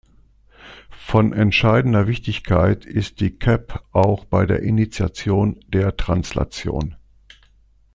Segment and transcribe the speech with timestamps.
[1.05, 6.95] Von entscheidender Wichtigkeit ist die Cap auch bei der Initiation der Translation.